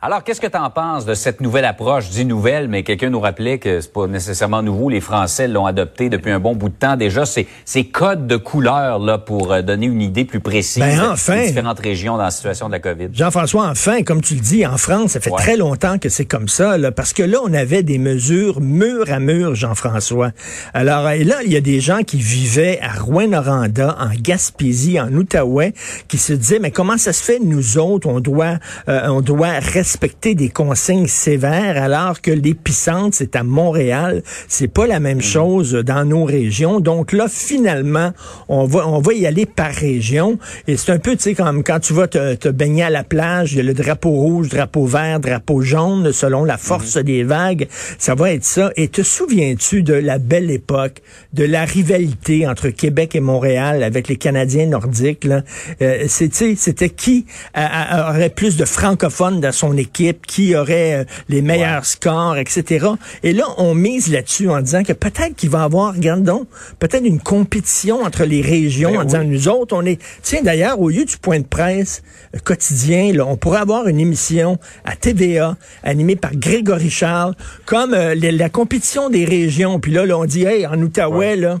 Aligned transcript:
Alors, 0.00 0.22
qu'est-ce 0.22 0.40
que 0.40 0.46
tu 0.46 0.56
en 0.56 0.70
penses 0.70 1.06
de 1.06 1.14
cette 1.14 1.40
nouvelle 1.40 1.64
approche? 1.64 2.08
Dis 2.10 2.24
nouvelle, 2.24 2.68
mais 2.68 2.84
quelqu'un 2.84 3.10
nous 3.10 3.18
rappelait 3.18 3.58
que 3.58 3.80
c'est 3.80 3.92
pas 3.92 4.06
nécessairement 4.06 4.62
nouveau. 4.62 4.88
Les 4.90 5.00
Français 5.00 5.48
l'ont 5.48 5.66
adopté 5.66 6.08
depuis 6.08 6.30
un 6.30 6.38
bon 6.38 6.54
bout 6.54 6.68
de 6.68 6.74
temps 6.74 6.94
déjà. 6.94 7.26
Ces, 7.26 7.48
ces 7.64 7.82
codes 7.82 8.28
de 8.28 8.36
couleurs 8.36 9.00
là 9.00 9.18
pour 9.18 9.52
euh, 9.52 9.60
donner 9.60 9.86
une 9.86 10.00
idée 10.00 10.24
plus 10.24 10.38
précise 10.38 10.78
ben, 10.84 11.00
enfin. 11.10 11.34
des 11.38 11.46
différentes 11.48 11.80
régions 11.80 12.16
dans 12.16 12.22
la 12.22 12.30
situation 12.30 12.68
de 12.68 12.74
la 12.74 12.78
COVID. 12.78 13.08
Jean-François, 13.12 13.66
enfin, 13.66 14.04
comme 14.04 14.20
tu 14.20 14.34
le 14.34 14.40
dis, 14.40 14.64
en 14.64 14.76
France, 14.76 15.10
ça 15.10 15.20
fait 15.20 15.32
Ouais. 15.32 15.36
très 15.42 15.56
longtemps 15.56 15.98
que 15.98 16.08
c'est 16.08 16.26
comme 16.26 16.46
ça, 16.46 16.78
là, 16.78 16.92
parce 16.92 17.12
que 17.12 17.24
là, 17.24 17.38
on 17.42 17.52
avait 17.52 17.82
des 17.82 17.98
mesures 17.98 18.60
mur 18.60 19.06
à 19.10 19.18
mur, 19.18 19.56
Jean-François. 19.56 20.30
Alors, 20.74 21.10
et 21.10 21.24
là, 21.24 21.38
il 21.44 21.52
y 21.52 21.56
a 21.56 21.60
des 21.60 21.80
gens 21.80 22.04
qui 22.06 22.18
vivaient 22.18 22.78
à 22.82 23.00
Rouen-Noranda, 23.00 23.96
en 23.98 24.10
Gaspésie, 24.16 25.00
en 25.00 25.12
Outaouais, 25.12 25.74
qui 26.06 26.18
se 26.18 26.34
disaient, 26.34 26.60
mais 26.60 26.70
comment 26.70 26.98
ça 26.98 27.12
se 27.12 27.24
fait, 27.24 27.40
nous 27.40 27.78
autres, 27.78 28.06
on 28.06 28.20
doit, 28.20 28.58
euh, 28.88 29.08
on 29.08 29.22
doit 29.22 29.58
respecter 29.88 30.34
des 30.34 30.50
consignes 30.50 31.06
sévères, 31.06 31.82
alors 31.82 32.20
que 32.20 32.30
l'épicentre, 32.30 33.16
c'est 33.16 33.36
à 33.36 33.42
Montréal. 33.42 34.22
C'est 34.46 34.68
pas 34.68 34.86
la 34.86 35.00
même 35.00 35.22
chose 35.22 35.72
dans 35.72 36.04
nos 36.04 36.24
régions. 36.24 36.78
Donc 36.78 37.12
là, 37.12 37.26
finalement, 37.26 38.12
on 38.50 38.66
va, 38.66 38.86
on 38.86 39.00
va 39.00 39.14
y 39.14 39.26
aller 39.26 39.46
par 39.46 39.72
région. 39.72 40.38
Et 40.66 40.76
c'est 40.76 40.92
un 40.92 40.98
peu, 40.98 41.16
tu 41.16 41.22
sais, 41.22 41.34
comme 41.34 41.64
quand 41.64 41.80
tu 41.80 41.94
vas 41.94 42.06
te, 42.06 42.34
te 42.34 42.50
baigner 42.50 42.82
à 42.82 42.90
la 42.90 43.02
plage, 43.02 43.52
il 43.52 43.56
y 43.56 43.60
a 43.60 43.62
le 43.62 43.72
drapeau 43.72 44.10
rouge, 44.10 44.50
drapeau 44.50 44.84
vert, 44.84 45.20
drapeau 45.20 45.62
jaune, 45.62 46.12
selon 46.12 46.44
la 46.44 46.58
force 46.58 46.98
des 46.98 47.22
vagues. 47.22 47.66
Ça 47.96 48.14
va 48.14 48.32
être 48.32 48.44
ça. 48.44 48.70
Et 48.76 48.88
te 48.88 49.00
souviens-tu 49.00 49.82
de 49.82 49.94
la 49.94 50.18
belle 50.18 50.50
époque, 50.50 51.00
de 51.32 51.44
la 51.44 51.64
rivalité 51.64 52.46
entre 52.46 52.68
Québec 52.68 53.16
et 53.16 53.20
Montréal 53.20 53.82
avec 53.82 54.08
les 54.08 54.16
Canadiens 54.16 54.66
nordiques, 54.66 55.24
là? 55.24 55.40
Euh, 55.80 56.04
c'était 56.08 56.90
qui 56.90 57.24
aurait 57.56 58.28
plus 58.28 58.58
de 58.58 58.66
francophones 58.66 59.40
dans 59.40 59.52
son 59.52 59.77
équipe, 59.78 60.26
qui 60.26 60.54
aurait 60.54 60.94
euh, 61.00 61.04
les 61.28 61.40
meilleurs 61.42 61.84
scores, 61.86 62.36
etc. 62.36 62.86
Et 63.22 63.32
là, 63.32 63.44
on 63.56 63.74
mise 63.74 64.12
là-dessus 64.12 64.50
en 64.50 64.60
disant 64.60 64.82
que 64.82 64.92
peut-être 64.92 65.34
qu'il 65.36 65.50
va 65.50 65.60
y 65.60 65.62
avoir, 65.62 65.94
regarde 65.94 66.22
donc, 66.22 66.46
peut-être 66.78 67.04
une 67.04 67.20
compétition 67.20 68.02
entre 68.02 68.24
les 68.24 68.40
régions 68.42 68.90
Ben 68.92 69.00
en 69.00 69.04
disant, 69.04 69.24
nous 69.24 69.48
autres, 69.48 69.74
on 69.76 69.84
est... 69.86 69.98
Tiens, 70.22 70.42
d'ailleurs, 70.42 70.78
au 70.80 70.88
lieu 70.90 71.04
du 71.04 71.16
point 71.16 71.38
de 71.40 71.46
presse 71.46 72.02
euh, 72.34 72.38
quotidien, 72.44 73.12
là, 73.12 73.24
on 73.26 73.36
pourrait 73.36 73.60
avoir 73.60 73.86
une 73.88 74.00
émission 74.00 74.58
à 74.84 74.96
TVA 74.96 75.56
animée 75.82 76.16
par 76.16 76.34
Grégory 76.34 76.90
Charles, 76.90 77.34
comme 77.64 77.94
euh, 77.94 78.14
les- 78.14 78.32
la 78.32 78.48
compétition 78.50 79.08
des 79.10 79.24
régions. 79.24 79.80
Puis 79.80 79.92
là, 79.92 80.04
là, 80.04 80.18
on 80.18 80.24
dit, 80.24 80.44
hey, 80.44 80.66
en 80.66 80.80
Outaouais, 80.82 81.36
là... 81.36 81.58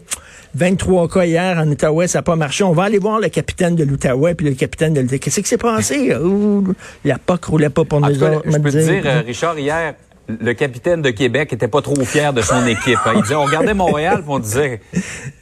23 0.54 1.08
cas 1.08 1.24
hier 1.24 1.58
en 1.58 1.68
Outaouais, 1.68 2.06
ça 2.08 2.18
n'a 2.18 2.22
pas 2.22 2.36
marché. 2.36 2.64
On 2.64 2.72
va 2.72 2.84
aller 2.84 2.98
voir 2.98 3.20
le 3.20 3.28
capitaine 3.28 3.76
de 3.76 3.84
l'Outaouais, 3.84 4.34
puis 4.34 4.46
le 4.48 4.54
capitaine 4.54 4.94
de 4.94 5.00
l'Outaouais. 5.00 5.18
Qu'est-ce 5.18 5.40
qui 5.40 5.48
s'est 5.48 5.58
passé? 5.58 6.14
Ouh, 6.16 6.74
la 7.04 7.18
POC 7.18 7.44
roulait 7.44 7.68
pas 7.70 7.84
pour 7.84 7.98
En 7.98 8.08
nous 8.08 8.14
tout 8.14 8.20
cas, 8.20 8.36
autres. 8.36 8.42
je 8.46 8.50
me 8.56 8.62
peux 8.62 8.70
te 8.72 8.78
dire. 8.78 9.02
dire, 9.02 9.02
euh, 9.06 9.22
Richard, 9.26 9.58
hier, 9.58 9.94
le 10.28 10.52
capitaine 10.52 11.00
de 11.00 11.10
Québec 11.10 11.52
était 11.54 11.68
pas 11.68 11.80
trop 11.80 12.04
fier 12.04 12.32
de 12.34 12.42
son 12.42 12.66
équipe. 12.66 12.98
hein. 13.06 13.12
Il 13.16 13.22
disait, 13.22 13.34
on 13.34 13.44
regardait 13.44 13.72
Montréal, 13.74 14.16
puis 14.18 14.26
on 14.28 14.38
disait, 14.38 14.80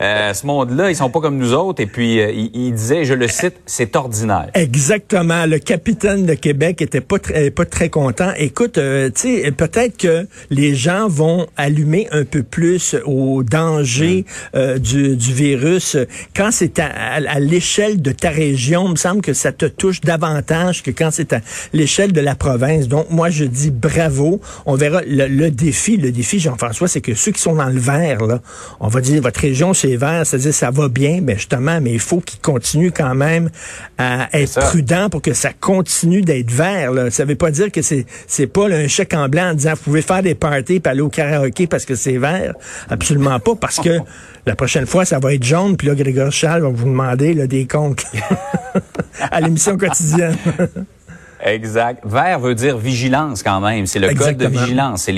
euh, 0.00 0.32
ce 0.32 0.46
monde-là, 0.46 0.90
ils 0.90 0.96
sont 0.96 1.10
pas 1.10 1.20
comme 1.20 1.38
nous 1.38 1.52
autres. 1.54 1.82
Et 1.82 1.86
puis, 1.86 2.20
euh, 2.20 2.30
il, 2.30 2.50
il 2.54 2.72
disait, 2.72 3.04
je 3.04 3.14
le 3.14 3.26
cite, 3.26 3.54
c'est 3.66 3.96
ordinaire. 3.96 4.50
Exactement. 4.54 5.44
Le 5.46 5.58
capitaine 5.58 6.24
de 6.24 6.34
Québec 6.34 6.82
était 6.82 7.00
pas 7.00 7.18
très, 7.18 7.50
pas 7.50 7.64
très 7.64 7.88
content. 7.88 8.30
Écoute, 8.36 8.78
euh, 8.78 9.10
tu 9.10 9.42
sais, 9.42 9.50
peut-être 9.50 9.96
que 9.96 10.26
les 10.50 10.74
gens 10.76 11.08
vont 11.08 11.46
allumer 11.56 12.06
un 12.12 12.24
peu 12.24 12.42
plus 12.44 12.94
au 13.04 13.42
danger 13.42 14.24
euh, 14.54 14.78
du, 14.78 15.16
du 15.16 15.32
virus 15.32 15.96
quand 16.36 16.50
c'est 16.52 16.78
à, 16.78 16.86
à- 16.86 17.16
à 17.28 17.40
l'échelle 17.40 18.00
de 18.00 18.12
ta 18.12 18.30
région. 18.30 18.84
Il 18.86 18.92
me 18.92 18.96
semble 18.96 19.20
que 19.20 19.32
ça 19.32 19.50
te 19.50 19.66
touche 19.66 20.00
davantage 20.00 20.82
que 20.84 20.90
quand 20.92 21.10
c'est 21.10 21.32
à 21.32 21.40
l'échelle 21.72 22.12
de 22.12 22.20
la 22.20 22.36
province. 22.36 22.86
Donc, 22.86 23.10
moi, 23.10 23.30
je 23.30 23.44
dis 23.44 23.70
bravo. 23.72 24.40
On 24.64 24.75
verra 24.76 25.02
le, 25.06 25.26
le 25.26 25.50
défi. 25.50 25.96
Le 25.96 26.12
défi, 26.12 26.38
Jean-François, 26.38 26.88
c'est 26.88 27.00
que 27.00 27.14
ceux 27.14 27.32
qui 27.32 27.40
sont 27.40 27.54
dans 27.54 27.68
le 27.68 27.78
vert, 27.78 28.24
là, 28.26 28.40
on 28.80 28.88
va 28.88 29.00
dire 29.00 29.22
votre 29.22 29.40
région, 29.40 29.74
c'est 29.74 29.96
vert, 29.96 30.26
c'est-à-dire 30.26 30.54
ça 30.54 30.70
va 30.70 30.88
bien, 30.88 31.20
mais 31.22 31.34
justement, 31.36 31.80
mais 31.80 31.92
il 31.92 32.00
faut 32.00 32.20
qu'ils 32.20 32.40
continuent 32.40 32.92
quand 32.94 33.14
même 33.14 33.50
à 33.98 34.28
être 34.32 34.48
ça. 34.48 34.60
prudent 34.62 35.08
pour 35.10 35.22
que 35.22 35.32
ça 35.32 35.52
continue 35.52 36.22
d'être 36.22 36.50
vert. 36.50 36.92
Là. 36.92 37.10
Ça 37.10 37.24
veut 37.24 37.36
pas 37.36 37.50
dire 37.50 37.70
que 37.72 37.82
c'est 37.82 38.06
c'est 38.26 38.46
pas 38.46 38.68
là, 38.68 38.76
un 38.76 38.88
chèque 38.88 39.14
en 39.14 39.28
blanc 39.28 39.50
en 39.50 39.54
disant 39.54 39.72
vous 39.74 39.82
pouvez 39.84 40.02
faire 40.02 40.22
des 40.22 40.34
parties 40.34 40.80
puis 40.80 40.90
aller 40.90 41.00
au 41.00 41.08
karaoké 41.08 41.66
parce 41.66 41.84
que 41.84 41.94
c'est 41.94 42.18
vert. 42.18 42.54
Absolument 42.88 43.38
pas, 43.40 43.54
parce 43.54 43.80
que 43.80 43.98
la 44.46 44.54
prochaine 44.54 44.86
fois, 44.86 45.04
ça 45.04 45.18
va 45.18 45.34
être 45.34 45.42
jaune, 45.42 45.76
puis 45.76 45.88
là, 45.88 45.94
Grégory 45.94 46.30
Charles 46.30 46.62
va 46.62 46.68
vous 46.68 46.84
demander 46.84 47.34
là, 47.34 47.46
des 47.46 47.66
comptes 47.66 48.04
à 49.20 49.40
l'émission 49.40 49.76
quotidienne. 49.76 50.36
Exact. 51.46 52.02
Vert 52.04 52.40
veut 52.40 52.54
dire 52.54 52.76
vigilance 52.76 53.42
quand 53.42 53.60
même. 53.60 53.86
C'est 53.86 53.98
le 54.00 54.12
code 54.14 54.36
de 54.36 54.46
vigilance. 54.48 55.08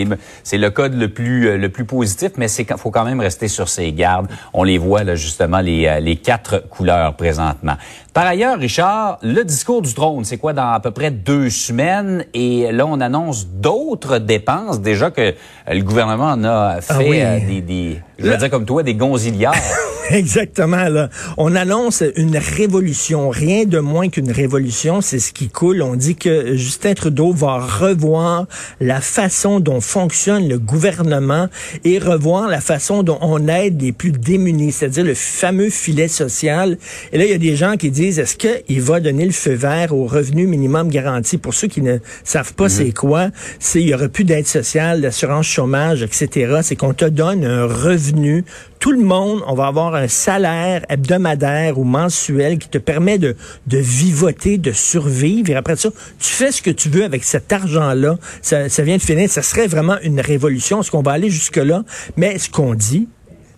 C'est 0.44 0.58
le 0.58 0.70
code 0.70 0.94
le 0.94 1.08
plus 1.08 1.48
euh, 1.48 1.56
le 1.56 1.68
plus 1.70 1.84
positif, 1.84 2.32
mais 2.36 2.48
c'est 2.48 2.66
faut 2.78 2.90
quand 2.90 3.04
même 3.04 3.20
rester 3.20 3.48
sur 3.48 3.68
ses 3.68 3.90
gardes. 3.92 4.28
On 4.52 4.62
les 4.62 4.76
voit 4.78 5.04
là 5.04 5.14
justement 5.14 5.60
les 5.60 5.86
euh, 5.86 6.00
les 6.00 6.16
quatre 6.16 6.68
couleurs 6.68 7.14
présentement. 7.14 7.76
Par 8.12 8.26
ailleurs, 8.26 8.58
Richard, 8.58 9.18
le 9.22 9.42
discours 9.44 9.80
du 9.80 9.94
trône, 9.94 10.24
c'est 10.24 10.38
quoi 10.38 10.52
dans 10.52 10.70
à 10.72 10.80
peu 10.80 10.90
près 10.90 11.10
deux 11.10 11.50
semaines? 11.50 12.24
Et 12.34 12.70
là 12.72 12.84
on 12.86 13.00
annonce 13.00 13.46
d'autres 13.46 14.18
dépenses 14.18 14.80
déjà 14.80 15.10
que 15.10 15.20
euh, 15.20 15.32
le 15.68 15.82
gouvernement 15.82 16.26
en 16.32 16.44
a 16.44 16.80
fait 16.82 16.92
Ah 16.94 16.98
oui. 16.98 17.20
euh, 17.22 17.38
des, 17.46 17.60
des 17.62 18.02
je 18.18 18.24
vais 18.24 18.30
Là- 18.30 18.36
dire 18.36 18.50
comme 18.50 18.66
toi 18.66 18.82
des 18.82 18.94
gonziliards. 18.94 19.54
Exactement. 20.10 20.88
Là. 20.88 21.10
On 21.36 21.54
annonce 21.54 22.02
une 22.16 22.36
révolution, 22.36 23.28
rien 23.28 23.64
de 23.64 23.78
moins 23.78 24.08
qu'une 24.08 24.30
révolution, 24.30 25.00
c'est 25.00 25.18
ce 25.18 25.32
qui 25.32 25.48
coule. 25.48 25.82
On 25.82 25.96
dit 25.96 26.16
que 26.16 26.56
Justin 26.56 26.94
Trudeau 26.94 27.32
va 27.32 27.58
revoir 27.58 28.46
la 28.80 29.00
façon 29.00 29.60
dont 29.60 29.80
fonctionne 29.80 30.48
le 30.48 30.58
gouvernement 30.58 31.48
et 31.84 31.98
revoir 31.98 32.48
la 32.48 32.60
façon 32.60 33.02
dont 33.02 33.18
on 33.20 33.48
aide 33.48 33.82
les 33.82 33.92
plus 33.92 34.12
démunis, 34.12 34.72
c'est-à-dire 34.72 35.04
le 35.04 35.14
fameux 35.14 35.70
filet 35.70 36.08
social. 36.08 36.78
Et 37.12 37.18
là, 37.18 37.24
il 37.24 37.30
y 37.30 37.34
a 37.34 37.38
des 37.38 37.56
gens 37.56 37.76
qui 37.76 37.90
disent, 37.90 38.18
est-ce 38.18 38.36
qu'il 38.36 38.80
va 38.80 39.00
donner 39.00 39.26
le 39.26 39.32
feu 39.32 39.54
vert 39.54 39.94
au 39.94 40.06
revenu 40.06 40.46
minimum 40.46 40.88
garanti? 40.88 41.36
Pour 41.36 41.52
ceux 41.52 41.68
qui 41.68 41.82
ne 41.82 41.98
savent 42.24 42.54
pas 42.54 42.68
c'est 42.68 42.92
quoi, 42.92 43.28
c'est 43.58 43.80
il 43.80 43.88
y 43.88 43.94
aura 43.94 44.08
plus 44.08 44.24
d'aide 44.24 44.46
sociale, 44.46 45.00
d'assurance 45.00 45.46
chômage, 45.46 46.02
etc. 46.02 46.60
C'est 46.62 46.76
qu'on 46.76 46.94
te 46.94 47.04
donne 47.04 47.44
un 47.44 47.66
revenu 47.66 48.44
tout 48.78 48.92
le 48.92 49.02
monde, 49.02 49.42
on 49.46 49.54
va 49.54 49.66
avoir 49.66 49.94
un 49.94 50.08
salaire 50.08 50.84
hebdomadaire 50.88 51.78
ou 51.78 51.84
mensuel 51.84 52.58
qui 52.58 52.68
te 52.68 52.78
permet 52.78 53.18
de, 53.18 53.34
vivoter, 53.66 54.58
de 54.58 54.72
survivre. 54.72 55.50
Et 55.50 55.54
après 55.56 55.76
ça, 55.76 55.90
tu 56.18 56.28
fais 56.30 56.52
ce 56.52 56.62
que 56.62 56.70
tu 56.70 56.88
veux 56.88 57.04
avec 57.04 57.24
cet 57.24 57.52
argent-là. 57.52 58.18
Ça, 58.42 58.68
ça 58.68 58.82
vient 58.82 58.96
de 58.96 59.02
finir. 59.02 59.28
Ça 59.28 59.42
serait 59.42 59.66
vraiment 59.66 59.96
une 60.02 60.20
révolution. 60.20 60.80
Est-ce 60.80 60.90
qu'on 60.90 61.02
va 61.02 61.12
aller 61.12 61.30
jusque-là? 61.30 61.84
Mais 62.16 62.38
ce 62.38 62.48
qu'on 62.50 62.74
dit, 62.74 63.08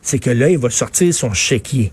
c'est 0.03 0.19
que 0.19 0.31
là, 0.31 0.49
il 0.49 0.59
va 0.59 0.71
sortir 0.71 1.13
son 1.13 1.33
chéquier. 1.33 1.93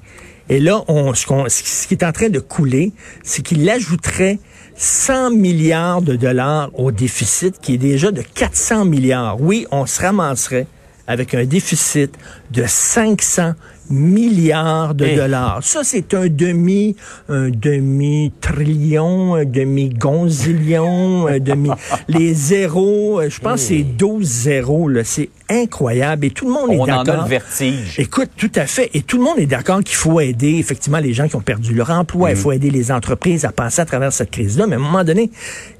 Et 0.49 0.59
là, 0.61 0.83
on, 0.87 1.13
ce, 1.13 1.25
qu'on- 1.25 1.49
ce 1.49 1.87
qui 1.87 1.93
est 1.95 2.03
en 2.05 2.13
train 2.13 2.29
de 2.29 2.39
couler, 2.39 2.93
c'est 3.23 3.41
qu'il 3.41 3.69
ajouterait 3.69 4.39
100 4.77 5.31
milliards 5.31 6.01
de 6.01 6.15
dollars 6.15 6.69
au 6.79 6.91
déficit, 6.93 7.59
qui 7.59 7.73
est 7.73 7.77
déjà 7.79 8.11
de 8.11 8.21
400 8.21 8.85
milliards. 8.85 9.41
Oui, 9.41 9.65
on 9.71 9.85
se 9.85 9.99
ramasserait 10.01 10.67
avec 11.07 11.33
un 11.33 11.45
déficit 11.45 12.13
de 12.51 12.65
500 12.67 13.53
milliards 13.89 14.93
de 14.95 15.05
Eh. 15.05 15.15
dollars. 15.15 15.59
Ça, 15.63 15.81
c'est 15.83 16.13
un 16.13 16.27
demi, 16.27 16.95
un 17.29 17.49
demi-trillion, 17.49 19.35
un 19.35 19.45
demi-gonzillion, 19.45 21.27
un 21.27 21.39
demi... 21.39 21.69
Les 22.07 22.33
zéros, 22.33 23.19
euh, 23.21 23.29
je 23.29 23.39
pense 23.39 23.61
que 23.61 23.67
c'est 23.67 23.83
12 23.83 24.25
zéros, 24.25 24.87
là. 24.89 25.03
C'est 25.03 25.29
incroyable. 25.49 26.25
Et 26.25 26.29
tout 26.31 26.45
le 26.45 26.51
monde 26.53 26.71
est 26.71 26.77
on 26.77 26.83
en 26.83 26.85
d'accord. 27.03 27.21
a 27.21 27.23
le 27.23 27.29
vertige. 27.29 27.95
Écoute, 27.99 28.29
tout 28.35 28.51
à 28.55 28.65
fait. 28.65 28.89
Et 28.93 29.01
tout 29.01 29.17
le 29.17 29.23
monde 29.23 29.39
est 29.39 29.45
d'accord 29.45 29.81
qu'il 29.83 29.95
faut 29.95 30.19
aider 30.19 30.55
effectivement 30.55 30.99
les 30.99 31.13
gens 31.13 31.27
qui 31.27 31.35
ont 31.37 31.41
perdu 31.41 31.73
leur 31.73 31.89
emploi. 31.91 32.31
Il 32.31 32.35
faut 32.37 32.51
aider 32.51 32.69
les 32.69 32.91
entreprises 32.91 33.45
à 33.45 33.51
passer 33.51 33.81
à 33.81 33.85
travers 33.85 34.11
cette 34.11 34.31
crise-là. 34.31 34.67
Mais 34.67 34.75
à 34.75 34.79
un 34.79 34.81
moment 34.81 35.03
donné, 35.05 35.29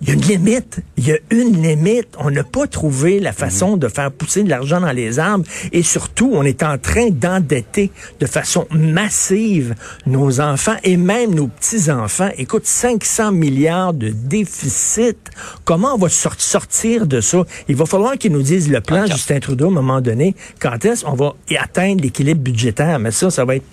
il 0.01 0.07
y 0.07 0.11
a 0.11 0.13
une 0.13 0.21
limite. 0.21 0.79
Il 0.97 1.07
y 1.07 1.11
a 1.11 1.17
une 1.31 1.61
limite. 1.61 2.07
On 2.19 2.31
n'a 2.31 2.43
pas 2.45 2.67
trouvé 2.67 3.19
la 3.19 3.33
façon 3.33 3.75
de 3.77 3.87
faire 3.89 4.11
pousser 4.11 4.43
de 4.43 4.49
l'argent 4.49 4.79
dans 4.79 4.91
les 4.93 5.19
arbres. 5.19 5.43
Et 5.73 5.83
surtout, 5.83 6.31
on 6.33 6.43
est 6.43 6.63
en 6.63 6.77
train 6.77 7.09
d'endetter 7.09 7.91
de 8.19 8.25
façon 8.25 8.67
massive 8.71 9.75
nos 10.05 10.39
enfants 10.39 10.75
et 10.83 10.97
même 10.97 11.33
nos 11.33 11.47
petits-enfants. 11.47 12.29
Écoute, 12.37 12.65
500 12.65 13.31
milliards 13.31 13.93
de 13.93 14.09
déficit. 14.09 15.17
Comment 15.65 15.93
on 15.95 15.97
va 15.97 16.09
sor- 16.09 16.35
sortir 16.37 17.05
de 17.07 17.21
ça? 17.21 17.43
Il 17.67 17.75
va 17.75 17.85
falloir 17.85 18.17
qu'ils 18.17 18.31
nous 18.31 18.41
disent 18.43 18.69
le 18.69 18.81
plan. 18.81 19.05
Justin 19.05 19.39
Trudeau, 19.39 19.65
à 19.65 19.69
un 19.69 19.71
moment 19.73 20.01
donné, 20.01 20.35
quand 20.59 20.83
est-ce 20.85 21.05
qu'on 21.05 21.13
va 21.15 21.33
atteindre 21.59 22.01
l'équilibre 22.03 22.41
budgétaire. 22.41 22.99
Mais 22.99 23.11
ça, 23.11 23.29
ça 23.29 23.45
va 23.45 23.55
être 23.55 23.65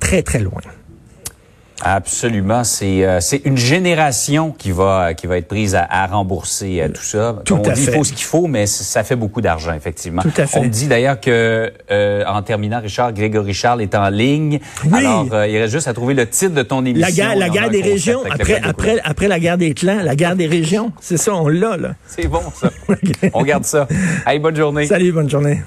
très, 0.00 0.22
très 0.22 0.40
loin. 0.40 0.60
Absolument, 1.84 2.64
c'est 2.64 3.04
euh, 3.04 3.20
c'est 3.20 3.42
une 3.44 3.58
génération 3.58 4.50
qui 4.50 4.70
va 4.72 5.12
qui 5.14 5.26
va 5.26 5.36
être 5.36 5.46
prise 5.48 5.74
à, 5.74 5.86
à 5.88 6.06
rembourser 6.06 6.80
euh, 6.80 6.88
tout 6.88 7.02
ça. 7.02 7.36
Tout 7.44 7.54
On 7.54 7.68
à 7.68 7.72
dit 7.72 7.84
fait. 7.84 7.92
il 7.92 7.96
faut 7.96 8.04
ce 8.04 8.12
qu'il 8.12 8.24
faut, 8.24 8.46
mais 8.46 8.66
ça 8.66 9.04
fait 9.04 9.16
beaucoup 9.16 9.40
d'argent 9.42 9.74
effectivement. 9.74 10.22
Tout 10.22 10.32
à 10.38 10.46
fait. 10.46 10.58
On 10.58 10.64
me 10.64 10.68
dit 10.68 10.86
d'ailleurs 10.86 11.20
que 11.20 11.70
euh, 11.90 12.24
en 12.26 12.42
terminant, 12.42 12.80
Richard 12.80 13.12
Grégory 13.12 13.52
Charles 13.52 13.82
est 13.82 13.94
en 13.94 14.08
ligne. 14.08 14.58
Oui. 14.84 14.98
Alors 14.98 15.26
euh, 15.32 15.46
il 15.46 15.58
reste 15.58 15.72
juste 15.74 15.88
à 15.88 15.92
trouver 15.92 16.14
le 16.14 16.26
titre 16.26 16.54
de 16.54 16.62
ton 16.62 16.84
émission. 16.84 17.06
La 17.26 17.34
guerre, 17.36 17.62
la 17.62 17.68
des 17.68 17.82
régions, 17.82 18.22
après, 18.30 18.60
après, 18.62 18.96
après 19.04 19.28
la 19.28 19.38
guerre 19.38 19.58
des 19.58 19.74
clans, 19.74 20.00
la 20.02 20.16
guerre 20.16 20.36
des 20.36 20.46
régions. 20.46 20.92
C'est 21.00 21.18
ça, 21.18 21.34
on 21.34 21.48
l'a, 21.48 21.76
là. 21.76 21.94
C'est 22.06 22.26
bon 22.26 22.42
ça. 22.54 22.70
On 23.34 23.42
garde 23.42 23.64
ça. 23.64 23.86
Allez, 24.24 24.38
bonne 24.38 24.56
journée. 24.56 24.86
Salut, 24.86 25.12
bonne 25.12 25.28
journée. 25.28 25.60